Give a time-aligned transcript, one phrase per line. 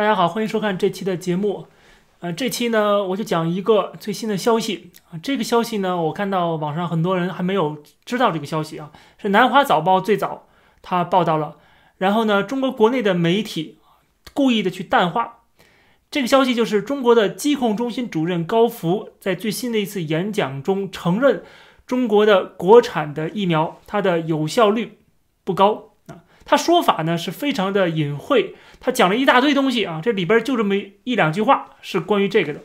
[0.00, 1.66] 大家好，欢迎收看这期的节目。
[2.20, 5.20] 呃，这期呢，我就讲一个最新的消息啊。
[5.22, 10.46] 这个消息呢，我看到网上很多人还没有知道这个消息啊，是《南华早报》最早
[10.80, 11.58] 他报道了，
[11.98, 13.76] 然后呢，中国国内的媒体
[14.32, 15.40] 故意的去淡化
[16.10, 21.42] 这个消息，就是中国的疾控中心主任高福在最新的一次演讲中承认，
[21.86, 24.96] 中国的国产的疫苗它的有效率
[25.44, 25.89] 不高。
[26.50, 30.74] 他说法呢是非常的隐晦，他讲了一大堆东西啊，这里边就这么
[31.04, 32.60] 一两句话是关于这个的。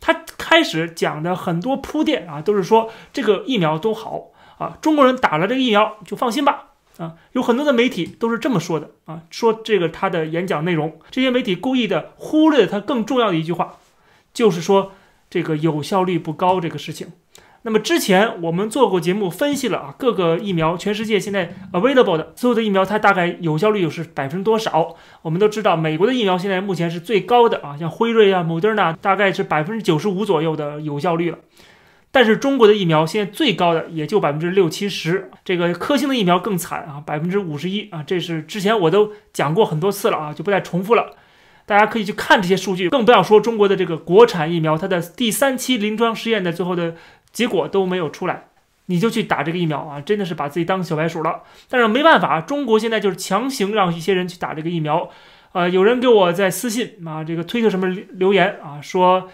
[0.00, 7.16] 他开始讲的很多铺垫啊，都是说这个疫苗都好啊，中国人打了这个疫苗就放心吧啊。
[7.32, 13.74] 有很多的媒体都是这么说的啊，说这个他的演讲内容，这些媒体故意的忽略他更重要的一句话，
[14.32, 14.92] 就是说
[15.28, 17.12] 这个有效率不高这个事情。
[17.66, 24.94] 那么之前我们做过节目分析了啊，各个疫苗，全世界现在 available 的所有的疫苗，它大概有效率又是百分之多少？
[25.22, 31.38] 我们都知道，美国的疫苗现在目前是最高的啊，像辉瑞啊、莫德纳，大概是百分之九十五左右的有效率了。
[32.12, 41.16] 但是中国的疫苗现在最高的也就百分之六七十，这个科兴的疫苗更惨啊，百分之五十一啊，这是之前我都讲过很多次了啊，就不再重复了。
[41.68, 46.94] 大家可以去看这些数据，更不要说中国的这个国产疫苗，它的第三期临床试验的最后的。
[47.36, 48.44] 结果都没有出来，
[48.86, 51.42] 你就去打这个疫苗啊，真的是把自己当小白鼠了。
[51.68, 55.10] 但是没办法，中国现在就是强行让一些人去打这个疫苗。
[55.52, 59.28] 呃，有人给我在私信啊，这个推特什么留言啊，说，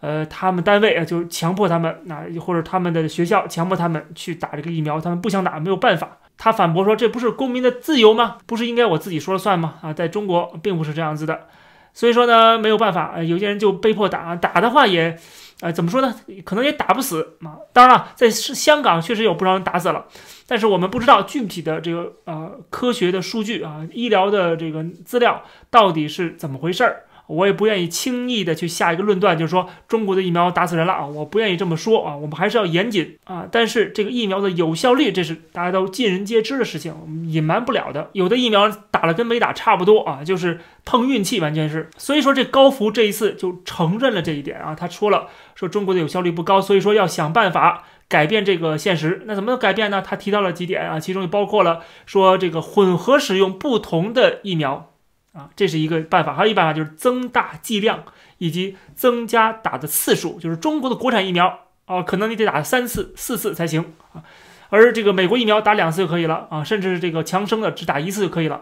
[0.00, 6.16] 呃，他们单位啊就强迫他们，那或者他们的学校强迫他们去打这个疫苗，他们不想打没有办法。
[6.38, 8.38] 他反驳说，这不是公民的自由吗？
[8.46, 9.74] 不是应该我自己说了算吗？
[9.82, 11.48] 啊，在中国并不是这样子的。
[11.92, 15.18] 所以说呢，没有办法，有些人就被迫打，打的话也。
[15.62, 16.12] 呃，怎么说呢？
[16.44, 17.56] 可能也打不死啊。
[17.72, 20.06] 当然了，在香港确实有不少人打死了，
[20.46, 27.04] 但是我们不知道具体的这个呃科学的数据啊，医疗的这个资料到底是怎么回事儿。
[27.32, 31.06] 我也不愿意轻易的去下一个论断，就是说中国的疫苗打死人了啊！
[31.06, 33.46] 我不愿意这么说啊，我们还是要严谨啊。
[33.50, 36.94] 但是这个疫苗的有效率，这是大家都尽人皆知的事情，
[37.28, 38.10] 隐瞒不了的。
[38.12, 41.88] 有的疫苗打了跟没打差不多啊，就是碰运气，完全是。
[41.96, 49.22] 所以说这高福这一次就承认了这一点啊，他说了，说中国的有效率不高，所以说要想办法改变这个现实。
[49.24, 50.02] 那怎么能改变呢？
[50.06, 54.91] 他提到了几点啊，其中就包括了说这个混合使用不同的疫苗。
[55.32, 58.04] 啊，这是一个办法，还有一办法就是增大剂量
[58.38, 60.38] 以及增加打的次数。
[60.38, 64.22] 就是中国的国产疫苗啊，可能你得打三次、四次才行啊，
[64.68, 68.60] 而这个美国疫苗打两次就可以了啊，甚至这个强生的只打一次就可以了。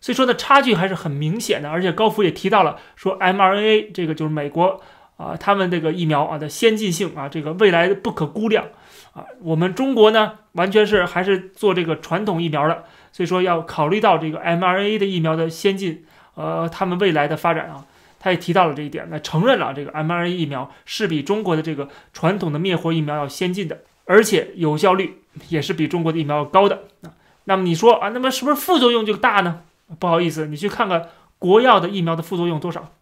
[0.00, 1.68] 所以说呢，差距还是很明显的。
[1.68, 4.80] 而且高福也提到了说，mRNA 这个就是美国
[5.20, 8.64] 啊，他们这个疫苗啊的先进性啊，这个未来不可估量
[9.12, 9.26] 啊。
[9.42, 12.84] 我们中国呢，完全是还是做这个传统疫苗的。
[13.12, 16.04] 所以说要考虑到这个 mRNA 的疫苗的先进，
[16.36, 17.84] 呃，他们未来的发展啊，
[18.18, 27.12] 他也提到了这一点，那承认了这个 mRNA 疫苗是比中国的这个传统的灭活疫苗要先进的，而且有效率也是比中国的疫苗要高的啊。
[27.44, 29.62] 那么你说啊，那么是不是副作用就大呢？
[29.98, 31.08] 不好意思，你去看看
[31.40, 32.92] 国药的疫苗的副作用多少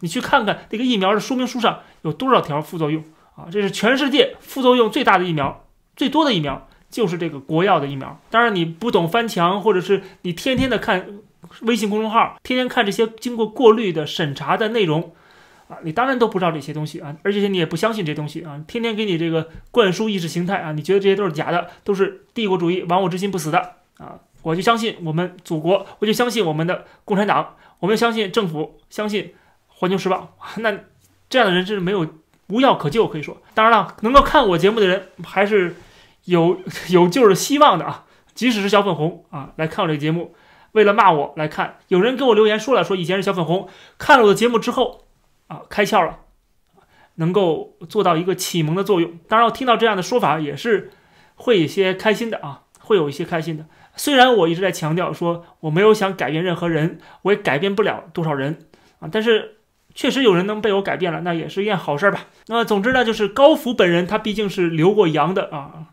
[0.00, 3.04] 你去看看这个疫苗的说明书上有多少条副作用
[3.36, 3.46] 啊？
[3.50, 5.64] 这是全世界副作用最大的疫苗，
[5.96, 6.66] 最多的疫苗。
[6.90, 11.06] 就是这个国药的疫苗，当然你不懂翻墙，或者是你天天的看
[11.60, 15.12] 微信公众号，天天看这些经过过滤的审查的内容，
[15.68, 29.34] 啊，你当然都不知道这些东西啊，而且你也不相信这东西啊，天天给你这个灌输意识形态啊，你觉得这些都是假的，都是帝国主义亡我之心不死的啊，我就相信我们祖国，我就相信我们的共产党，我们相信政府，相信
[29.78, 30.78] 环球时报， 那
[31.30, 32.06] 这样的人真是没有
[32.48, 35.74] 无药可救，可以说，当然了，能够看我节目的人还是。
[36.24, 38.04] 有有救的希望的啊！
[38.34, 40.34] 即使是小粉红啊，来看我这个节目，
[40.72, 41.78] 为了骂我来看。
[41.88, 45.06] 有人给我留言说了，说以前是小粉红，看了我的节目之后
[45.46, 46.18] 啊，开窍了，
[47.14, 49.18] 能够做到一个启蒙的作用。
[49.26, 50.90] 当然，我听到这样的说法也是
[51.36, 53.64] 会有些开心的啊，会有一些开心的。
[53.96, 58.68] 虽然我一直在强调说我没有想改变任何人，我也改变不了多少人
[58.98, 59.57] 啊，但是
[59.98, 62.26] 确实有人能被我改变了，那也是一件好事吧。
[62.46, 65.88] 那么总之呢，就是高福本人他毕竟是留过洋的啊。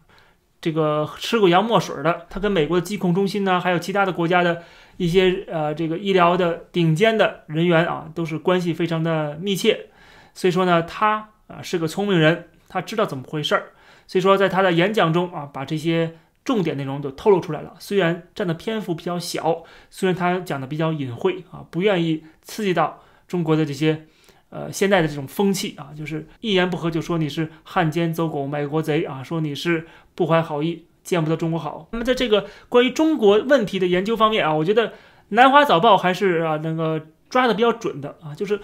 [0.62, 4.62] 这个吃过洋墨水的，他跟美国的疾控中心呢，还有其他的国家的
[4.98, 9.88] 一些呃这个医疗的顶尖的人员啊，都是关系非常的密切。
[10.36, 13.72] 所以说呢，他啊是个聪明人，他知道怎么回事儿。
[14.06, 17.74] 所以说，在他的演讲中啊，把这些重点内容都透露出来了。
[17.80, 24.08] 虽然占的篇幅比较小，虽然他讲的比较隐晦啊，不愿意刺激到中国的这些。
[24.50, 31.90] 呃，现在的这种风气啊，就是一言不合就说你是汉奸走狗卖国贼啊，说你是不怀好意，见不得中国好。
[31.92, 34.90] 那么在这个关于中国问题的研究方面啊，我觉得
[35.30, 38.62] 《南华早报》还是啊那个抓的比较准的啊，就是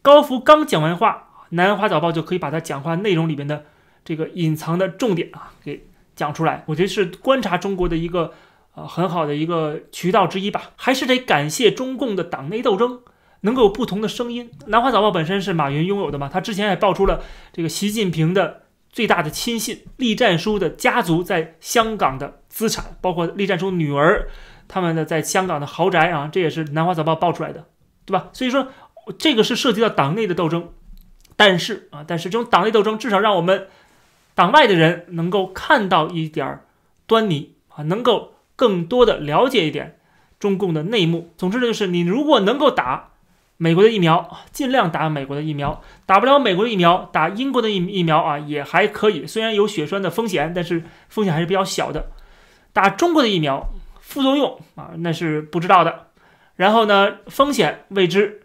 [0.00, 3.64] 高福刚讲完话，南华早报就可以把他讲话内容里边的
[4.04, 6.62] 这个隐藏的重点啊给讲出来。
[6.66, 8.32] 我觉得是观察中国的一个
[8.74, 10.70] 啊很好的一个渠道之一吧。
[10.76, 13.00] 还是得感谢中共的党内斗争，
[13.42, 14.50] 能够有不同的声音。
[14.66, 17.22] 南华早报本身是马云拥有的嘛，他之前也爆出了
[17.52, 24.28] 这个习近平的最大的亲信栗战书的家族在香港的资产，包括栗战书女儿。
[24.68, 27.66] 他们的在香港的豪宅啊，这也是南华早报爆出来的，
[28.06, 28.30] 对吧？
[28.32, 28.68] 所以说
[29.18, 30.70] 这个是涉及到党内的斗争，
[31.36, 33.66] 但是啊，但是这种党内斗争至少让我们
[34.34, 36.60] 党外的人能够看到一点
[37.06, 39.98] 端倪啊，能够更多的了解一点
[40.38, 41.34] 中共的内幕。
[41.36, 43.10] 总之，就是你如果能够打
[43.56, 49.26] 美国的疫苗，尽量打美国的疫苗；打不了美国的疫苗，打英国的疫疫苗啊，也还可以。
[49.26, 52.12] 虽然有血栓的风险，但是风险还是比较小的。
[52.72, 53.68] 打中国的疫苗。
[54.04, 56.08] 副作用啊，那是不知道的。
[56.56, 58.42] 然后呢，风险未知，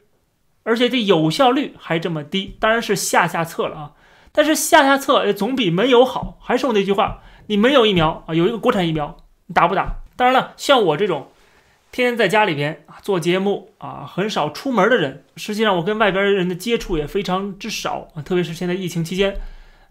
[0.63, 3.91] 而且这有效率还这么低，当然是下下策了啊。
[4.31, 6.37] 但是下下策总比没有好。
[6.39, 9.17] 还是我那句话，你没有疫苗啊，有一个国产疫苗，
[9.47, 9.97] 你打不打？
[10.15, 11.31] 当然了，像我这种
[11.91, 19.37] 天天在家里边啊做节目啊，很少出门的人，实际上我跟外边人的接触也非常之少，特别是现在疫情期间，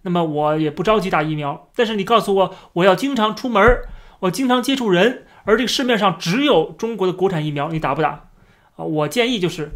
[0.02, 1.68] 那么我也不着急打疫苗。
[1.74, 3.62] 但是你告诉我，我要经常出门，
[4.20, 5.24] 我经常接触人。
[5.44, 8.30] 而这个市面上只有中国的国产疫苗，你打不打？
[8.74, 9.70] 啊，我建议就是，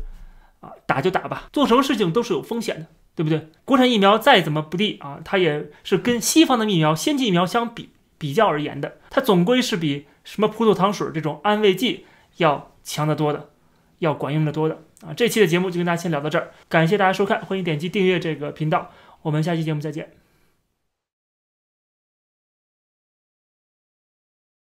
[0.59, 1.49] 啊，打就打吧。
[1.53, 3.49] 做什么事情都是有风险的，对不对？
[3.65, 12.05] 国产疫苗再怎么不地啊，它也是跟西方的疫苗、先进疫苗相比比较而言的，它总归是比什么葡萄糖水这种安慰剂
[12.37, 13.51] 要强得多的，
[13.99, 15.13] 要管用的多的啊。
[15.15, 18.91] 这期的节目就跟大家先聊到这儿，感谢大家收看，欢迎点击订阅这个频道，
[19.23, 20.20] 我们下期节目再见。